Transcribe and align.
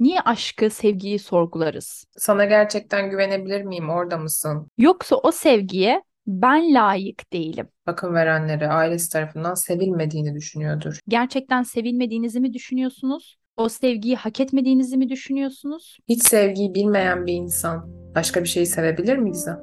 niye 0.00 0.20
aşkı, 0.20 0.70
sevgiyi 0.70 1.18
sorgularız? 1.18 2.04
Sana 2.16 2.44
gerçekten 2.44 3.10
güvenebilir 3.10 3.62
miyim? 3.62 3.90
Orada 3.90 4.18
mısın? 4.18 4.70
Yoksa 4.78 5.16
o 5.16 5.32
sevgiye 5.32 6.02
ben 6.26 6.74
layık 6.74 7.32
değilim. 7.32 7.68
Bakım 7.86 8.14
verenleri 8.14 8.68
ailesi 8.68 9.12
tarafından 9.12 9.54
sevilmediğini 9.54 10.34
düşünüyordur. 10.34 10.98
Gerçekten 11.08 11.62
sevilmediğinizi 11.62 12.40
mi 12.40 12.52
düşünüyorsunuz? 12.52 13.36
O 13.56 13.68
sevgiyi 13.68 14.16
hak 14.16 14.40
etmediğinizi 14.40 14.96
mi 14.96 15.08
düşünüyorsunuz? 15.08 15.98
Hiç 16.08 16.22
sevgiyi 16.22 16.74
bilmeyen 16.74 17.26
bir 17.26 17.32
insan 17.32 17.90
başka 18.14 18.42
bir 18.42 18.48
şeyi 18.48 18.66
sevebilir 18.66 19.18
mi 19.18 19.32
Gizem? 19.32 19.60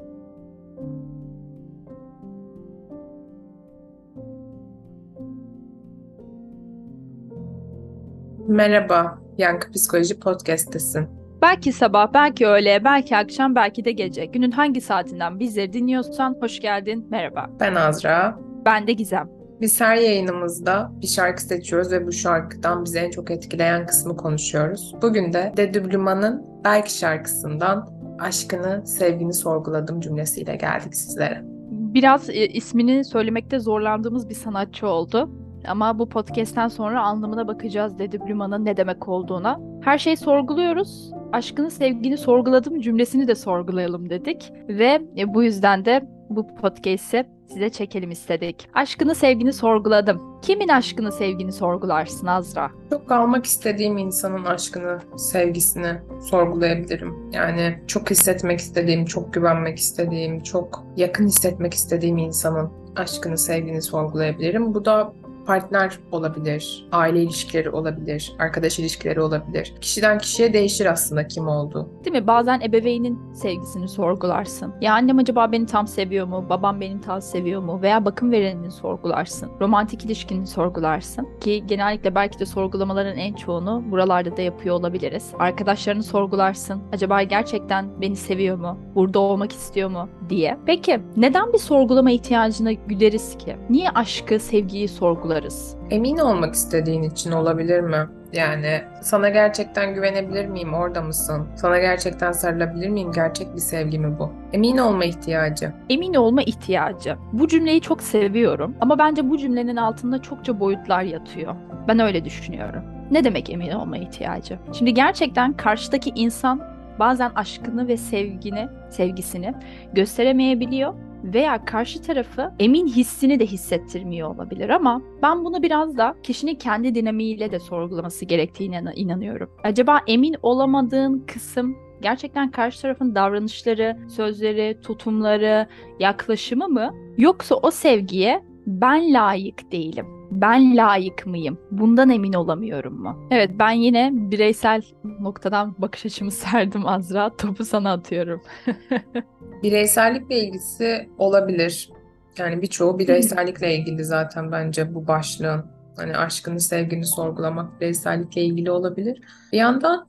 Merhaba, 8.48 9.23
Yankı 9.38 9.72
Psikoloji 9.72 10.20
Podcast'tesin. 10.20 11.08
Belki 11.42 11.74
sabah, 11.74 12.14
belki 12.14 12.48
öğle, 12.48 12.84
belki 12.84 13.18
akşam, 13.18 13.56
belki 13.56 13.86
de 13.86 13.92
gece. 13.92 14.26
Günün 14.26 14.52
hangi 14.52 14.82
saatinden 14.82 15.40
bizleri 15.40 15.74
dinliyorsan 15.74 16.38
hoş 16.40 16.60
geldin, 16.60 17.08
merhaba. 17.10 17.50
Ben 17.60 17.76
Azra. 17.76 18.40
Ben 18.66 18.88
de 18.88 18.94
Gizem. 18.94 19.30
Biz 19.62 19.82
her 19.82 19.96
yayınımızda 19.96 20.92
bir 21.02 21.08
şarkı 21.08 21.44
seçiyoruz 21.44 21.92
ve 21.92 22.08
bu 22.08 22.12
şarkıdan 22.12 22.86
bizi 22.86 23.00
en 23.00 23.12
çok 23.12 23.32
etkileyen 23.32 23.86
kısmı 23.86 24.18
konuşuyoruz. 24.18 24.96
Bugün 25.02 25.34
de 25.34 25.54
Dedüblüman'ın 25.58 26.46
Belki 26.64 26.98
şarkısından 26.98 27.90
aşkını, 28.20 28.88
sevgini 28.88 29.34
sorguladım 29.34 30.02
cümlesiyle 30.02 30.56
geldik 30.56 30.96
sizlere. 30.96 31.42
Biraz 31.72 32.30
e, 32.30 32.48
ismini 32.48 33.06
söylemekte 33.06 33.60
zorlandığımız 33.60 34.30
bir 34.30 34.36
sanatçı 34.36 34.88
oldu. 34.88 35.30
Ama 35.68 36.00
bu 36.00 36.10
podcast'ten 36.10 36.68
sonra 36.68 37.02
anlamına 37.02 37.48
bakacağız 37.48 38.00
dedi 38.00 38.20
Bluma'nın 38.20 38.66
ne 38.66 38.78
demek 38.78 39.08
olduğuna. 39.08 39.60
Her 39.82 39.98
şeyi 39.98 40.18
sorguluyoruz. 40.18 41.12
Aşkını, 41.32 41.72
sevgini 41.72 42.18
sorguladım 42.18 42.80
cümlesini 42.80 43.28
de 43.28 43.36
sorgulayalım 43.36 44.10
dedik. 44.10 44.54
Ve 44.68 45.02
e, 45.18 45.34
bu 45.34 45.44
yüzden 45.44 45.86
de 45.86 46.08
bu 46.30 46.56
podcast'i 46.56 47.26
size 47.48 47.70
çekelim 47.70 48.12
istedik. 48.12 48.70
Aşkını, 48.74 49.16
sevgini 49.16 49.54
sorguladım. 49.54 50.22
Kimin 50.42 50.68
aşkını, 50.68 51.12
sevgini 51.12 51.52
sorgularsın 51.52 52.28
Azra? 52.28 52.72
Çok 52.90 53.12
almak 53.12 53.46
istediğim 53.46 53.98
insanın 53.98 54.46
aşkını, 54.46 55.00
sevgisini 55.18 55.94
sorgulayabilirim. 56.22 57.30
Yani 57.32 57.80
çok 57.88 58.10
hissetmek 58.12 58.60
istediğim, 58.60 59.06
çok 59.06 59.34
güvenmek 59.34 59.78
istediğim, 59.78 60.44
çok 60.44 60.84
yakın 60.98 61.28
hissetmek 61.28 61.74
istediğim 61.74 62.18
insanın 62.18 62.72
aşkını, 62.96 63.38
sevgini 63.38 63.82
sorgulayabilirim. 63.82 64.74
Bu 64.74 64.86
da 64.86 65.14
partner 65.46 66.00
olabilir, 66.12 66.88
aile 66.92 67.24
ilişkileri 67.24 67.70
olabilir, 67.70 68.34
arkadaş 68.40 68.80
ilişkileri 68.80 69.22
olabilir. 69.22 69.74
Kişiden 69.82 70.18
kişiye 70.18 70.54
değişir 70.54 70.86
aslında 70.86 71.28
kim 71.28 71.48
olduğu. 71.48 71.90
Değil 72.06 72.16
mi? 72.16 72.28
Bazen 72.28 72.62
ebeveynin 72.62 73.34
sevgisini 73.34 73.88
sorgularsın. 73.88 74.74
Ya 74.82 74.94
annem 74.94 75.18
acaba 75.18 75.52
beni 75.52 75.66
tam 75.66 75.88
seviyor 75.88 76.28
mu? 76.28 76.46
Babam 76.50 76.82
beni 76.82 77.02
tam 77.02 77.22
seviyor 77.22 77.62
mu? 77.62 77.82
Veya 77.82 78.06
bakım 78.06 78.32
verenini 78.32 78.72
sorgularsın. 78.72 79.52
Romantik 79.62 80.06
ilişkini 80.06 80.48
sorgularsın. 80.48 81.28
Ki 81.42 81.64
genellikle 81.68 82.16
belki 82.16 82.40
de 82.40 82.46
sorgulamaların 82.46 83.18
en 83.18 83.34
çoğunu 83.34 83.84
buralarda 83.92 84.38
da 84.38 84.42
yapıyor 84.42 84.76
olabiliriz. 84.76 85.32
Arkadaşlarını 85.40 86.04
sorgularsın. 86.04 86.82
Acaba 86.94 87.24
gerçekten 87.24 88.02
beni 88.02 88.16
seviyor 88.16 88.58
mu? 88.58 88.78
Burada 88.96 89.20
olmak 89.20 89.52
istiyor 89.52 89.90
mu? 89.90 90.10
diye. 90.30 90.58
Peki 90.66 91.00
neden 91.18 91.54
bir 91.54 91.58
sorgulama 91.58 92.12
ihtiyacına 92.12 92.72
güderiz 92.72 93.38
ki? 93.38 93.56
Niye 93.70 93.90
aşkı, 93.90 94.40
sevgiyi 94.40 94.88
sorgularız? 94.88 95.33
Sorgularız. 95.34 95.76
Emin 95.90 96.18
olmak 96.18 96.54
istediğin 96.54 97.04
için 97.04 97.32
olabilir 97.32 97.80
mi? 97.80 98.08
Yani 98.34 98.82
sana 99.02 99.30
gerçekten 99.30 99.94
güvenebilir 99.94 100.46
miyim? 100.46 100.74
Orada 100.74 101.02
mısın? 101.02 101.48
Sana 101.56 101.80
gerçekten 101.80 102.32
sarılabilir 102.32 102.90
miyim? 102.90 103.12
Gerçek 103.16 103.56
bir 103.56 103.60
sevgi 103.60 104.00
mi 104.00 104.20
bu? 104.20 104.32
Emin 104.54 104.78
olma 104.78 105.06
ihtiyacı. 105.06 105.72
Emin 105.90 106.14
olma 106.14 106.42
ihtiyacı. 106.42 107.16
Bu 107.34 107.48
cümleyi 107.48 107.82
çok 107.82 108.02
seviyorum 108.02 108.76
ama 108.82 108.98
bence 108.98 109.30
bu 109.30 109.38
cümlenin 109.38 109.76
altında 109.76 110.22
çokça 110.22 110.60
boyutlar 110.60 111.04
yatıyor. 111.04 111.56
Ben 111.88 112.00
öyle 112.00 112.26
düşünüyorum. 112.26 112.84
Ne 113.12 113.24
demek 113.24 113.50
emin 113.50 113.72
olma 113.72 113.98
ihtiyacı? 113.98 114.60
Şimdi 114.74 114.94
gerçekten 114.94 115.54
karşıdaki 115.54 116.12
insan 116.16 116.62
bazen 117.00 117.32
aşkını 117.36 117.88
ve 117.88 117.98
sevgini, 117.98 118.70
sevgisini 118.90 119.54
gösteremeyebiliyor 119.94 120.94
veya 121.24 121.66
karşı 121.66 122.02
tarafı 122.02 122.52
emin 122.60 122.88
hissini 122.88 123.40
de 123.40 123.46
hissettirmiyor 123.46 124.36
olabilir 124.36 124.70
ama 124.70 125.02
ben 125.22 125.46
bunu 125.46 125.64
biraz 125.64 125.98
da 125.98 126.16
kişinin 126.24 126.56
kendi 126.56 126.96
dinamiğiyle 126.96 127.52
de 127.52 127.60
sorgulaması 127.60 128.26
gerektiğine 128.26 128.84
inanıyorum. 128.96 129.50
Acaba 129.64 130.00
emin 130.08 130.36
olamadığın 130.42 131.20
kısım 131.28 131.76
gerçekten 132.02 132.52
karşı 132.52 132.82
tarafın 132.82 133.16
davranışları, 133.16 133.98
sözleri, 134.10 134.82
tutumları, 134.82 135.68
yaklaşımı 136.00 136.70
mı? 136.70 136.94
Yoksa 137.18 137.56
o 137.56 137.72
sevgiye 137.72 138.44
ben 138.68 139.14
layık 139.14 139.72
değilim. 139.72 140.06
Ben 140.42 140.78
layık 140.78 141.26
mıyım? 141.26 141.60
Bundan 141.72 142.10
emin 142.10 142.34
olamıyorum 142.34 143.02
mu? 143.02 143.28
Evet 143.32 143.52
ben 143.60 143.72
yine 143.72 144.10
bireysel 144.14 144.82
noktadan 145.20 145.76
bakış 145.78 146.06
açımı 146.06 146.32
serdim 146.42 146.88
Azra. 146.88 147.36
Topu 147.38 147.66
sana 147.66 147.94
atıyorum. 147.94 148.42
Bireysellikle 149.64 150.40
ilgisi 150.40 151.10
olabilir. 151.18 151.90
Yani 152.38 152.62
birçoğu 152.62 153.00
bireysellikle 153.00 153.76
ilgili 153.76 154.04
zaten 154.04 154.52
bence 154.52 154.96
bu 154.96 155.08
başlığın. 155.08 155.66
Hani 155.98 156.18
aşkını, 156.18 156.60
sevgini 156.60 157.06
sorgulamak 157.06 157.82
bireysellikle 157.82 158.42
ilgili 158.42 158.72
olabilir. 158.72 159.22
Bir 159.52 159.58
yandan 159.58 160.08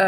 e, 0.00 0.06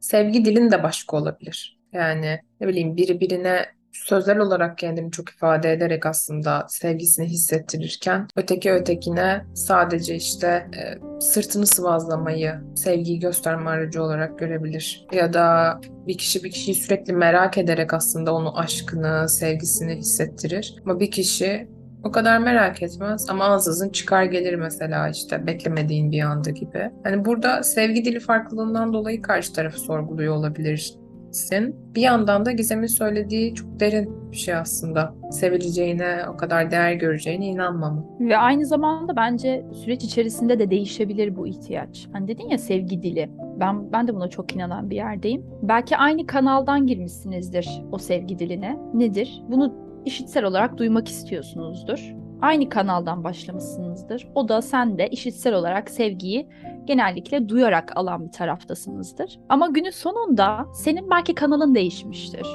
sevgi 0.00 0.44
dilin 0.44 0.70
de 0.70 0.82
başka 0.82 1.16
olabilir. 1.16 1.78
Yani 1.92 2.40
ne 2.60 2.68
bileyim 2.68 2.96
biri 2.96 3.20
birine 3.20 3.66
sözel 3.94 4.38
olarak 4.38 4.78
kendini 4.78 5.10
çok 5.10 5.30
ifade 5.30 5.72
ederek 5.72 6.06
aslında 6.06 6.66
sevgisini 6.68 7.26
hissettirirken 7.26 8.28
öteki 8.36 8.72
ötekine 8.72 9.44
sadece 9.54 10.14
işte 10.14 10.46
e, 10.46 10.98
sırtını 11.20 11.66
sıvazlamayı 11.66 12.54
sevgiyi 12.76 13.18
gösterme 13.18 13.70
aracı 13.70 14.02
olarak 14.02 14.38
görebilir. 14.38 15.06
Ya 15.12 15.32
da 15.32 15.80
bir 16.06 16.18
kişi 16.18 16.44
bir 16.44 16.50
kişiyi 16.50 16.74
sürekli 16.74 17.12
merak 17.12 17.58
ederek 17.58 17.94
aslında 17.94 18.34
onu 18.34 18.58
aşkını, 18.58 19.28
sevgisini 19.28 19.96
hissettirir. 19.96 20.74
Ama 20.84 21.00
bir 21.00 21.10
kişi 21.10 21.68
o 22.04 22.12
kadar 22.12 22.38
merak 22.38 22.82
etmez 22.82 23.30
ama 23.30 23.44
ansızın 23.44 23.88
çıkar 23.88 24.24
gelir 24.24 24.54
mesela 24.54 25.08
işte 25.08 25.46
beklemediğin 25.46 26.12
bir 26.12 26.20
anda 26.20 26.50
gibi. 26.50 26.90
Hani 27.04 27.24
burada 27.24 27.62
sevgi 27.62 28.04
dili 28.04 28.20
farklılığından 28.20 28.92
dolayı 28.92 29.22
karşı 29.22 29.52
tarafı 29.52 29.80
sorguluyor 29.80 30.34
olabilir 30.34 30.94
etsin. 31.34 31.76
Bir 31.94 32.00
yandan 32.00 32.44
da 32.44 32.52
Gizem'in 32.52 32.86
söylediği 32.86 33.54
çok 33.54 33.80
derin 33.80 34.30
bir 34.32 34.36
şey 34.36 34.54
aslında. 34.54 35.14
Sevileceğine, 35.30 36.18
o 36.34 36.36
kadar 36.36 36.70
değer 36.70 36.92
göreceğine 36.92 37.46
inanmam. 37.46 38.06
Ve 38.20 38.36
aynı 38.36 38.66
zamanda 38.66 39.16
bence 39.16 39.66
süreç 39.72 40.04
içerisinde 40.04 40.58
de 40.58 40.70
değişebilir 40.70 41.36
bu 41.36 41.46
ihtiyaç. 41.46 42.08
Hani 42.12 42.28
dedin 42.28 42.48
ya 42.48 42.58
sevgi 42.58 43.02
dili. 43.02 43.30
Ben 43.60 43.92
ben 43.92 44.08
de 44.08 44.14
buna 44.14 44.28
çok 44.28 44.54
inanan 44.54 44.90
bir 44.90 44.96
yerdeyim. 44.96 45.44
Belki 45.62 45.96
aynı 45.96 46.26
kanaldan 46.26 46.86
girmişsinizdir 46.86 47.82
o 47.92 47.98
sevgi 47.98 48.38
diline. 48.38 48.78
Nedir? 48.94 49.42
Bunu 49.48 49.74
işitsel 50.04 50.44
olarak 50.44 50.78
duymak 50.78 51.08
istiyorsunuzdur 51.08 52.14
aynı 52.44 52.68
kanaldan 52.68 53.24
başlamışsınızdır. 53.24 54.28
O 54.34 54.48
da 54.48 54.62
sen 54.62 54.98
de 54.98 55.08
işitsel 55.08 55.54
olarak 55.54 55.90
sevgiyi 55.90 56.48
genellikle 56.86 57.48
duyarak 57.48 57.92
alan 57.96 58.26
bir 58.26 58.32
taraftasınızdır. 58.32 59.40
Ama 59.48 59.66
günün 59.66 59.90
sonunda 59.90 60.66
senin 60.74 61.10
belki 61.10 61.34
kanalın 61.34 61.74
değişmiştir. 61.74 62.46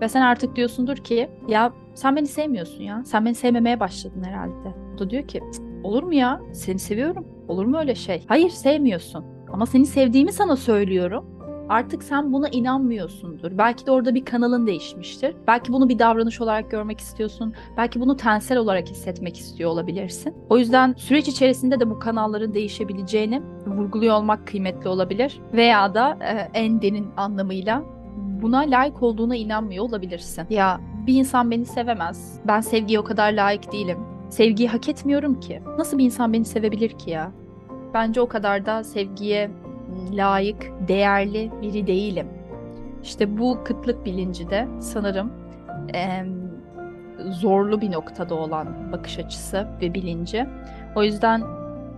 Ve 0.00 0.08
sen 0.08 0.20
artık 0.22 0.56
diyorsundur 0.56 0.96
ki 0.96 1.30
ya 1.48 1.72
sen 1.94 2.16
beni 2.16 2.26
sevmiyorsun 2.26 2.82
ya. 2.82 3.02
Sen 3.04 3.26
beni 3.26 3.34
sevmemeye 3.34 3.80
başladın 3.80 4.22
herhalde. 4.24 4.74
O 4.94 4.98
da 4.98 5.10
diyor 5.10 5.28
ki 5.28 5.40
olur 5.84 6.02
mu 6.02 6.14
ya? 6.14 6.40
Seni 6.52 6.78
seviyorum. 6.78 7.26
Olur 7.48 7.64
mu 7.66 7.78
öyle 7.78 7.94
şey? 7.94 8.24
Hayır 8.28 8.50
sevmiyorsun. 8.50 9.24
Ama 9.52 9.66
seni 9.66 9.86
sevdiğimi 9.86 10.32
sana 10.32 10.56
söylüyorum 10.56 11.24
artık 11.72 12.02
sen 12.02 12.32
buna 12.32 12.48
inanmıyorsundur. 12.48 13.58
Belki 13.58 13.86
de 13.86 13.90
orada 13.90 14.14
bir 14.14 14.24
kanalın 14.24 14.66
değişmiştir. 14.66 15.36
Belki 15.46 15.72
bunu 15.72 15.88
bir 15.88 15.98
davranış 15.98 16.40
olarak 16.40 16.70
görmek 16.70 17.00
istiyorsun. 17.00 17.54
Belki 17.76 18.00
bunu 18.00 18.16
tensel 18.16 18.58
olarak 18.58 18.88
hissetmek 18.88 19.38
istiyor 19.38 19.70
olabilirsin. 19.70 20.34
O 20.50 20.58
yüzden 20.58 20.94
süreç 20.96 21.28
içerisinde 21.28 21.80
de 21.80 21.90
bu 21.90 21.98
kanalların 21.98 22.54
değişebileceğini 22.54 23.42
vurguluyor 23.66 24.14
olmak 24.14 24.46
kıymetli 24.46 24.88
olabilir. 24.88 25.40
Veya 25.52 25.94
da 25.94 26.18
e, 26.20 26.60
en 26.60 26.82
derin 26.82 27.06
anlamıyla 27.16 27.82
buna 28.42 28.58
layık 28.58 29.02
olduğuna 29.02 29.36
inanmıyor 29.36 29.84
olabilirsin. 29.84 30.46
Ya 30.50 30.80
bir 31.06 31.14
insan 31.14 31.50
beni 31.50 31.66
sevemez. 31.66 32.40
Ben 32.44 32.60
sevgiye 32.60 33.00
o 33.00 33.04
kadar 33.04 33.32
layık 33.32 33.72
değilim. 33.72 33.98
Sevgiyi 34.30 34.68
hak 34.68 34.88
etmiyorum 34.88 35.40
ki. 35.40 35.62
Nasıl 35.78 35.98
bir 35.98 36.04
insan 36.04 36.32
beni 36.32 36.44
sevebilir 36.44 36.90
ki 36.90 37.10
ya? 37.10 37.32
Bence 37.94 38.20
o 38.20 38.28
kadar 38.28 38.66
da 38.66 38.84
sevgiye 38.84 39.50
layık, 40.12 40.72
değerli 40.88 41.50
biri 41.62 41.86
değilim. 41.86 42.26
İşte 43.02 43.38
bu 43.38 43.64
kıtlık 43.64 44.06
bilinci 44.06 44.50
de 44.50 44.68
sanırım 44.80 45.32
e, 45.94 46.24
zorlu 47.30 47.80
bir 47.80 47.92
noktada 47.92 48.34
olan 48.34 48.92
bakış 48.92 49.18
açısı 49.18 49.68
ve 49.80 49.94
bilinci. 49.94 50.46
O 50.96 51.02
yüzden 51.02 51.42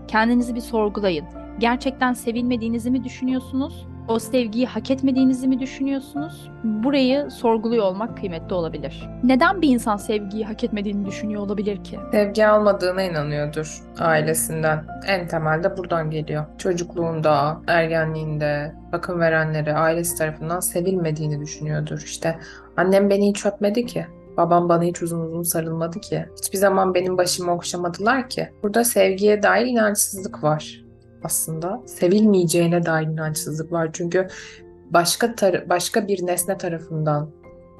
kendinizi 0.09 0.55
bir 0.55 0.61
sorgulayın. 0.61 1.25
Gerçekten 1.59 2.13
sevilmediğinizi 2.13 2.91
mi 2.91 3.05
düşünüyorsunuz? 3.05 3.87
O 4.09 4.19
sevgiyi 4.19 4.67
hak 4.67 4.91
etmediğinizi 4.91 5.49
mi 5.49 5.61
düşünüyorsunuz? 5.61 6.51
Burayı 6.65 7.31
sorguluyor 7.31 7.85
olmak 7.85 8.17
kıymetli 8.19 8.55
olabilir. 8.55 9.09
Neden 9.23 9.63
bir 9.63 9.69
insan 9.69 9.97
sevgiyi 9.97 10.45
hak 10.45 10.65
etmediğini 10.65 11.07
düşünüyor 11.07 11.43
olabilir 11.43 11.85
ki? 11.85 11.99
Sevgi 12.13 12.47
almadığına 12.47 13.03
inanıyordur 13.03 13.83
ailesinden. 13.99 14.85
En 15.07 15.29
temelde 15.29 15.77
buradan 15.77 16.11
geliyor. 16.11 16.45
Çocukluğunda, 16.59 17.61
ergenliğinde, 17.67 18.75
bakım 18.93 19.21
verenleri 19.21 19.75
ailesi 19.75 20.19
tarafından 20.19 20.61
sevilmediğini 20.61 21.41
düşünüyordur. 21.41 22.03
İşte 22.05 22.39
annem 22.77 23.11
beni 23.11 23.29
hiç 23.29 23.47
öpmedi 23.47 23.87
ki. 23.87 24.07
Babam 24.37 24.69
bana 24.69 24.83
hiç 24.83 25.03
uzun 25.03 25.21
uzun 25.21 25.43
sarılmadı 25.43 26.01
ki. 26.01 26.27
Hiçbir 26.39 26.59
zaman 26.59 26.95
benim 26.95 27.19
başımı 27.19 27.53
okşamadılar 27.53 28.29
ki. 28.29 28.49
Burada 28.63 28.85
sevgiye 28.85 29.43
dair 29.43 29.67
inançsızlık 29.67 30.43
var 30.43 30.84
aslında. 31.25 31.83
Sevilmeyeceğine 31.87 32.87
dair 32.87 33.07
inançsızlık 33.07 33.73
var. 33.73 33.91
Çünkü 33.93 34.29
başka 34.91 35.35
başka 35.69 36.09
bir 36.09 36.27
nesne 36.27 36.59
tarafından 36.59 37.31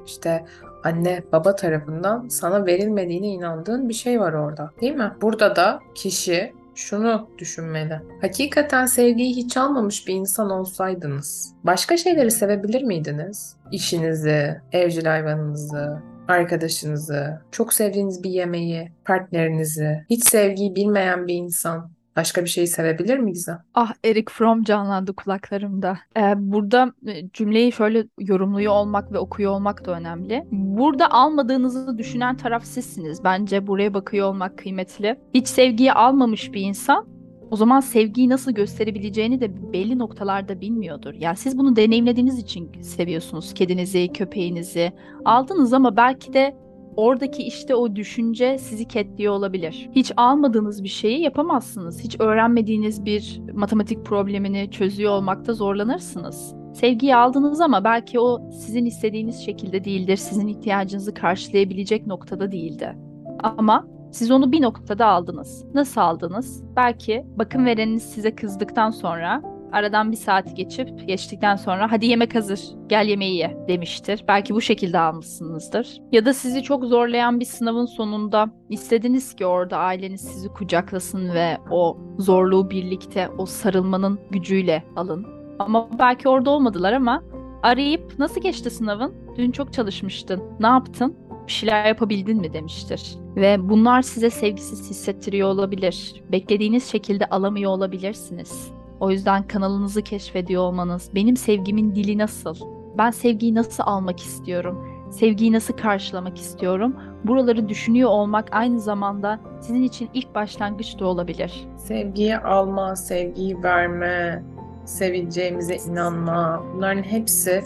işte 0.05 0.45
anne 0.83 1.23
baba 1.31 1.55
tarafından 1.55 2.27
sana 2.27 2.65
verilmediğine 2.65 3.27
inandığın 3.27 3.89
bir 3.89 3.93
şey 3.93 4.19
var 4.19 4.33
orada. 4.33 4.71
Değil 4.81 4.95
mi? 4.95 5.11
Burada 5.21 5.55
da 5.55 5.79
kişi 5.95 6.53
şunu 6.75 7.29
düşünmeli. 7.37 8.01
Hakikaten 8.21 8.85
sevgiyi 8.85 9.35
hiç 9.35 9.57
almamış 9.57 10.07
bir 10.07 10.13
insan 10.13 10.49
olsaydınız, 10.49 11.53
başka 11.63 11.97
şeyleri 11.97 12.31
sevebilir 12.31 12.83
miydiniz? 12.83 13.57
İşinizi, 13.71 14.61
evcil 14.71 15.05
hayvanınızı, 15.05 16.01
arkadaşınızı, 16.27 17.41
çok 17.51 17.73
sevdiğiniz 17.73 18.23
bir 18.23 18.29
yemeği, 18.29 18.91
partnerinizi, 19.05 20.05
hiç 20.09 20.27
sevgiyi 20.27 20.75
bilmeyen 20.75 21.27
bir 21.27 21.33
insan 21.33 21.91
başka 22.15 22.43
bir 22.43 22.49
şeyi 22.49 22.67
sevebilir 22.67 23.17
mi 23.17 23.33
Gizem? 23.33 23.59
Ah 23.73 23.93
Eric 24.03 24.33
Fromm 24.33 24.63
canlandı 24.63 25.15
kulaklarımda. 25.15 25.97
Ee, 26.17 26.33
burada 26.37 26.93
e, 27.07 27.29
cümleyi 27.29 27.71
şöyle 27.71 28.07
yorumluyor 28.19 28.73
olmak 28.73 29.11
ve 29.11 29.19
okuyor 29.19 29.51
olmak 29.51 29.85
da 29.85 29.91
önemli. 29.91 30.43
Burada 30.51 31.11
almadığınızı 31.11 31.97
düşünen 31.97 32.37
taraf 32.37 32.65
sizsiniz. 32.65 33.23
Bence 33.23 33.67
buraya 33.67 33.93
bakıyor 33.93 34.27
olmak 34.27 34.57
kıymetli. 34.57 35.19
Hiç 35.33 35.47
sevgiyi 35.47 35.93
almamış 35.93 36.53
bir 36.53 36.61
insan 36.61 37.15
o 37.51 37.55
zaman 37.55 37.79
sevgiyi 37.79 38.29
nasıl 38.29 38.51
gösterebileceğini 38.51 39.41
de 39.41 39.73
belli 39.73 39.99
noktalarda 39.99 40.61
bilmiyordur. 40.61 41.13
Yani 41.13 41.37
siz 41.37 41.57
bunu 41.57 41.75
deneyimlediğiniz 41.75 42.39
için 42.39 42.81
seviyorsunuz 42.81 43.53
kedinizi, 43.53 44.07
köpeğinizi. 44.13 44.91
Aldınız 45.25 45.73
ama 45.73 45.97
belki 45.97 46.33
de 46.33 46.55
oradaki 46.97 47.43
işte 47.43 47.75
o 47.75 47.95
düşünce 47.95 48.57
sizi 48.57 48.87
ketliyor 48.87 49.33
olabilir. 49.33 49.89
Hiç 49.95 50.11
almadığınız 50.17 50.83
bir 50.83 50.89
şeyi 50.89 51.21
yapamazsınız. 51.21 52.03
Hiç 52.03 52.19
öğrenmediğiniz 52.19 53.05
bir 53.05 53.41
matematik 53.53 54.05
problemini 54.05 54.71
çözüyor 54.71 55.11
olmakta 55.11 55.53
zorlanırsınız. 55.53 56.55
Sevgiyi 56.73 57.15
aldınız 57.15 57.61
ama 57.61 57.83
belki 57.83 58.19
o 58.19 58.49
sizin 58.51 58.85
istediğiniz 58.85 59.45
şekilde 59.45 59.83
değildir. 59.83 60.15
Sizin 60.15 60.47
ihtiyacınızı 60.47 61.13
karşılayabilecek 61.13 62.07
noktada 62.07 62.51
değildi. 62.51 62.97
Ama 63.43 63.87
siz 64.11 64.31
onu 64.31 64.51
bir 64.51 64.61
noktada 64.61 65.05
aldınız. 65.05 65.65
Nasıl 65.73 66.01
aldınız? 66.01 66.63
Belki 66.75 67.25
bakım 67.35 67.65
vereniniz 67.65 68.03
size 68.03 68.35
kızdıktan 68.35 68.91
sonra 68.91 69.54
aradan 69.75 70.11
bir 70.11 70.17
saat 70.17 70.55
geçip 70.55 71.07
geçtikten 71.07 71.55
sonra 71.55 71.91
hadi 71.91 72.05
yemek 72.05 72.35
hazır 72.35 72.59
gel 72.87 73.07
yemeği 73.07 73.37
ye 73.37 73.57
demiştir. 73.67 74.25
Belki 74.27 74.55
bu 74.55 74.61
şekilde 74.61 74.99
almışsınızdır. 74.99 76.01
Ya 76.11 76.25
da 76.25 76.33
sizi 76.33 76.63
çok 76.63 76.85
zorlayan 76.85 77.39
bir 77.39 77.45
sınavın 77.45 77.85
sonunda 77.85 78.49
istediniz 78.69 79.35
ki 79.35 79.45
orada 79.45 79.77
aileniz 79.77 80.21
sizi 80.21 80.49
kucaklasın 80.49 81.33
ve 81.33 81.57
o 81.71 81.97
zorluğu 82.17 82.69
birlikte 82.69 83.29
o 83.37 83.45
sarılmanın 83.45 84.19
gücüyle 84.31 84.83
alın. 84.95 85.27
Ama 85.59 85.89
belki 85.99 86.29
orada 86.29 86.49
olmadılar 86.49 86.93
ama 86.93 87.23
arayıp 87.63 88.19
nasıl 88.19 88.41
geçti 88.41 88.69
sınavın? 88.69 89.13
Dün 89.37 89.51
çok 89.51 89.73
çalışmıştın. 89.73 90.43
Ne 90.59 90.67
yaptın? 90.67 91.25
bir 91.47 91.51
şeyler 91.51 91.85
yapabildin 91.85 92.37
mi 92.37 92.53
demiştir. 92.53 93.15
Ve 93.35 93.69
bunlar 93.69 94.01
size 94.01 94.29
sevgisiz 94.29 94.89
hissettiriyor 94.89 95.49
olabilir. 95.49 96.23
Beklediğiniz 96.31 96.91
şekilde 96.91 97.25
alamıyor 97.25 97.71
olabilirsiniz. 97.71 98.71
O 98.99 99.11
yüzden 99.11 99.43
kanalınızı 99.43 100.01
keşfediyor 100.01 100.61
olmanız, 100.61 101.09
benim 101.15 101.37
sevgimin 101.37 101.95
dili 101.95 102.17
nasıl? 102.17 102.55
Ben 102.97 103.11
sevgiyi 103.11 103.55
nasıl 103.55 103.83
almak 103.85 104.19
istiyorum? 104.19 104.87
Sevgiyi 105.11 105.51
nasıl 105.51 105.73
karşılamak 105.73 106.37
istiyorum? 106.37 106.95
Buraları 107.23 107.69
düşünüyor 107.69 108.09
olmak 108.09 108.47
aynı 108.51 108.79
zamanda 108.79 109.39
sizin 109.61 109.83
için 109.83 110.09
ilk 110.13 110.35
başlangıç 110.35 110.99
da 110.99 111.05
olabilir. 111.05 111.67
Sevgiyi 111.77 112.37
alma, 112.37 112.95
sevgiyi 112.95 113.63
verme, 113.63 114.43
sevileceğimize 114.85 115.75
inanma. 115.75 116.63
Bunların 116.75 117.03
hepsi 117.03 117.63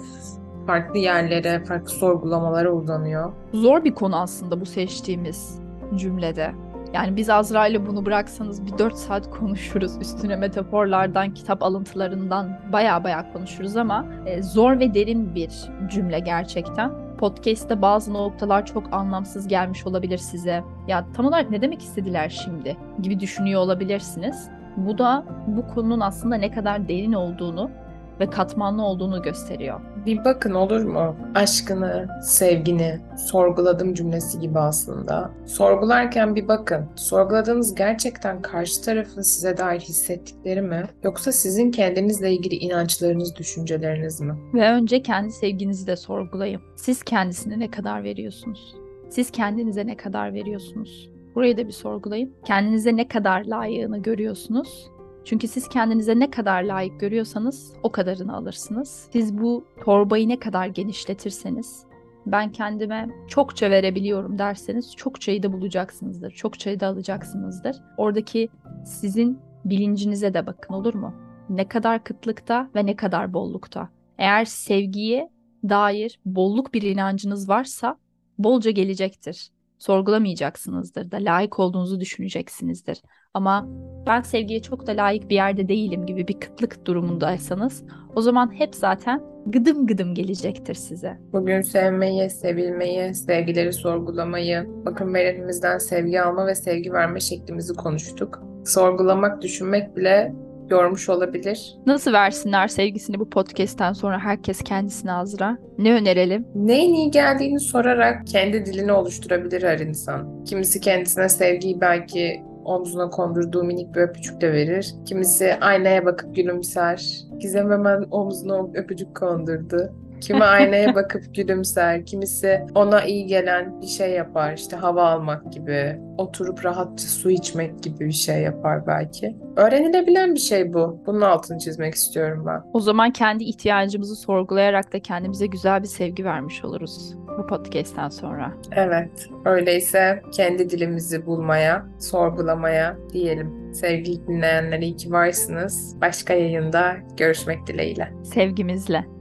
farklı 0.68 1.00
yerlere, 1.00 1.64
farklı 1.66 1.90
sorgulamalara 1.90 2.72
uzanıyor. 2.72 3.34
Zor 3.54 3.84
bir 3.84 3.96
konu 3.96 4.16
aslında 4.22 4.62
bu 4.62 4.66
seçtiğimiz 4.66 5.60
cümlede. 5.96 6.52
Yani 6.94 7.16
biz 7.16 7.30
Azra 7.30 7.68
ile 7.68 7.88
bunu 7.88 8.06
bıraksanız 8.06 8.66
bir 8.66 8.78
4 8.78 8.96
saat 8.96 9.30
konuşuruz. 9.30 9.98
Üstüne 10.02 10.36
metaforlardan, 10.36 11.34
kitap 11.34 11.64
alıntılarından 11.64 12.60
baya 12.74 13.04
baya 13.04 13.34
konuşuruz 13.34 13.78
ama 13.78 14.06
e, 14.26 14.44
zor 14.44 14.80
ve 14.80 14.94
derin 14.94 15.36
bir 15.36 15.52
cümle 15.88 16.20
gerçekten. 16.20 16.92
Podcast'te 17.18 17.82
bazı 17.82 18.14
noktalar 18.14 18.66
çok 18.66 18.94
anlamsız 18.94 19.48
gelmiş 19.48 19.88
olabilir 19.88 20.18
size. 20.18 20.64
Ya 20.88 21.06
tam 21.14 21.26
olarak 21.26 21.52
ne 21.52 21.62
demek 21.62 21.82
istediler 21.82 22.30
şimdi 22.30 22.78
gibi 23.02 23.20
düşünüyor 23.20 23.62
olabilirsiniz. 23.62 24.50
Bu 24.78 24.98
da 24.98 25.26
bu 25.48 25.68
konunun 25.68 26.00
aslında 26.00 26.36
ne 26.36 26.52
kadar 26.52 26.88
derin 26.88 27.14
olduğunu 27.14 27.72
ve 28.20 28.30
katmanlı 28.30 28.84
olduğunu 28.84 29.22
gösteriyor. 29.22 29.80
Bir 30.06 30.26
bakın 30.26 30.54
olur 30.54 30.82
mu? 30.82 31.16
Aşkını, 31.36 32.08
sevgini 32.24 33.00
sorguladım 33.18 33.94
cümlesi 33.94 34.40
gibi 34.40 34.60
aslında. 34.60 35.32
Sorgularken 35.46 36.36
bir 36.36 36.48
bakın. 36.48 36.86
Sorguladığınız 36.96 37.76
gerçekten 37.76 38.42
karşı 38.42 38.82
tarafın 38.82 39.22
size 39.22 39.58
dair 39.58 39.80
hissettikleri 39.80 40.62
mi? 40.62 40.84
Yoksa 41.04 41.32
sizin 41.32 41.72
kendinizle 41.72 42.32
ilgili 42.32 42.56
inançlarınız, 42.56 43.36
düşünceleriniz 43.36 44.22
mi? 44.22 44.34
Ve 44.54 44.72
önce 44.72 45.02
kendi 45.02 45.32
sevginizi 45.32 45.88
de 45.88 45.96
sorgulayın. 45.96 46.62
Siz 46.76 47.04
kendisine 47.04 47.60
ne 47.60 47.72
kadar 47.72 48.04
veriyorsunuz? 48.04 48.76
Siz 49.10 49.32
kendinize 49.32 49.88
ne 49.88 49.98
kadar 49.98 50.34
veriyorsunuz? 50.34 51.10
Burayı 51.36 51.58
da 51.58 51.68
bir 51.68 51.72
sorgulayın. 51.72 52.34
Kendinize 52.46 52.96
ne 52.96 53.08
kadar 53.08 53.46
layığını 53.46 53.98
görüyorsunuz 53.98 54.90
çünkü 55.30 55.48
siz 55.48 55.68
kendinize 55.68 56.20
ne 56.20 56.32
kadar 56.32 56.64
layık 56.64 57.00
görüyorsanız 57.00 57.74
o 57.84 57.92
kadarını 57.92 58.36
alırsınız. 58.36 59.10
Siz 59.14 59.38
bu 59.38 59.66
torbayı 59.84 60.30
ne 60.30 60.40
kadar 60.40 60.68
genişletirseniz 60.68 61.86
ben 62.26 62.52
kendime 62.52 63.10
çokça 63.28 63.70
verebiliyorum 63.70 64.40
derseniz 64.40 64.96
çokçayı 64.96 65.44
da 65.44 65.54
bulacaksınızdır. 65.54 66.32
Çokçayı 66.32 66.80
da 66.80 66.88
alacaksınızdır. 66.88 67.76
Oradaki 67.98 68.50
sizin 68.86 69.40
bilincinize 69.66 70.34
de 70.34 70.46
bakın 70.46 70.74
olur 70.74 70.94
mu? 70.94 71.14
Ne 71.50 71.68
kadar 71.68 72.04
kıtlıkta 72.04 72.70
ve 72.76 72.86
ne 72.86 72.96
kadar 72.96 73.34
bollukta. 73.34 73.90
Eğer 74.18 74.46
sevgiye 74.46 75.30
dair 75.64 76.20
bolluk 76.26 76.74
bir 76.74 76.82
inancınız 76.82 77.50
varsa 77.50 77.98
bolca 78.38 78.72
gelecektir. 78.72 79.50
Sorgulamayacaksınızdır 79.80 81.12
da 81.12 81.18
layık 81.18 81.60
olduğunuzu 81.60 82.00
düşüneceksinizdir. 82.00 83.02
Ama 83.34 83.68
ben 84.08 84.22
sevgiye 84.22 84.62
çok 84.62 84.88
da 84.88 84.92
layık 84.92 85.30
bir 85.30 85.36
yerde 85.36 85.68
değilim 85.68 86.06
gibi 86.06 86.28
bir 86.28 86.40
kıtlık 86.40 86.86
durumundaysanız 86.86 87.84
o 88.16 88.22
zaman 88.22 88.54
hep 88.60 88.76
zaten 88.76 89.22
gıdım 89.46 89.88
gıdım 89.88 90.16
gelecektir 90.16 90.74
size. 90.74 91.18
Bugün 91.34 91.62
sevmeyi, 91.62 92.30
sevilmeyi, 92.30 93.14
sevgileri 93.14 93.74
sorgulamayı, 93.74 94.66
bakın 94.86 95.14
verenimizden 95.14 95.78
sevgi 95.78 96.22
alma 96.22 96.48
ve 96.48 96.56
sevgi 96.56 96.94
verme 96.94 97.20
şeklimizi 97.20 97.74
konuştuk. 97.74 98.44
Sorgulamak, 98.66 99.42
düşünmek 99.42 99.98
bile 99.98 100.34
yormuş 100.72 101.10
olabilir. 101.10 101.76
Nasıl 101.86 102.14
versinler 102.14 102.68
sevgisini 102.68 103.20
bu 103.20 103.30
podcast'ten 103.30 103.94
sonra 103.94 104.20
herkes 104.20 104.64
kendisine 104.64 105.12
Azra? 105.12 105.58
Ne 105.78 105.94
önerelim? 105.94 106.48
Neyin 106.56 106.94
iyi 106.94 107.12
geldiğini 107.12 107.60
sorarak 107.60 108.28
kendi 108.28 108.66
dilini 108.66 108.92
oluşturabilir 108.92 109.64
her 109.64 109.80
insan. 109.80 110.44
Kimisi 110.46 110.82
kendisine 110.82 111.30
sevgiyi 111.30 111.82
belki 111.82 112.44
omzuna 112.66 113.10
kondurduğu 113.10 113.64
minik 113.64 113.96
bir 113.96 114.02
öpücük 114.02 114.42
de 114.42 114.54
verir. 114.54 114.96
Kimisi 115.06 115.56
aynaya 115.62 116.06
bakıp 116.06 116.36
gülümser. 116.36 117.18
Gizem 117.40 117.72
hemen 117.72 118.04
omzuna 118.12 118.68
öpücük 118.74 119.16
kondurdu. 119.16 119.94
Kimi 120.22 120.44
aynaya 120.44 120.96
bakıp 120.96 121.36
gülümser, 121.36 122.06
kimisi 122.06 122.62
ona 122.76 123.04
iyi 123.04 123.26
gelen 123.26 123.82
bir 123.82 123.88
şey 123.88 124.12
yapar. 124.12 124.54
İşte 124.54 124.76
hava 124.76 125.04
almak 125.04 125.54
gibi, 125.54 126.00
oturup 126.18 126.66
rahatça 126.66 127.08
su 127.08 127.32
içmek 127.32 127.84
gibi 127.84 128.00
bir 128.00 128.12
şey 128.12 128.42
yapar 128.42 128.88
belki. 128.88 129.38
Öğrenilebilen 129.56 130.36
bir 130.36 130.40
şey 130.40 130.74
bu. 130.74 131.04
Bunun 131.06 131.22
altını 131.22 131.60
çizmek 131.60 131.94
istiyorum 131.94 132.44
ben. 132.48 132.62
O 132.74 132.80
zaman 132.80 133.12
kendi 133.12 133.44
ihtiyacımızı 133.44 134.16
sorgulayarak 134.16 134.94
da 134.94 135.00
kendimize 135.00 135.46
güzel 135.46 135.82
bir 135.82 135.88
sevgi 135.88 136.26
vermiş 136.26 136.66
oluruz 136.66 137.16
bu 137.40 137.48
podcast'ten 137.48 138.10
sonra. 138.10 138.54
Evet, 138.72 139.28
öyleyse 139.46 140.22
kendi 140.32 140.70
dilimizi 140.70 141.26
bulmaya, 141.26 141.86
sorgulamaya 142.00 142.98
diyelim. 143.14 143.74
Sevgili 143.74 144.28
dinleyenler 144.28 144.80
iyi 144.80 144.96
ki 144.96 145.12
varsınız. 145.12 145.96
Başka 146.02 146.34
yayında 146.34 146.96
görüşmek 147.18 147.68
dileğiyle. 147.68 148.14
Sevgimizle. 148.24 149.19